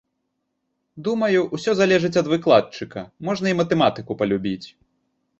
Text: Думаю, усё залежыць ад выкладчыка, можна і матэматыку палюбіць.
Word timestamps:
Думаю, 1.07 1.39
усё 1.57 1.71
залежыць 1.81 2.17
ад 2.21 2.27
выкладчыка, 2.33 3.03
можна 3.27 3.45
і 3.53 3.57
матэматыку 3.61 4.17
палюбіць. 4.23 4.67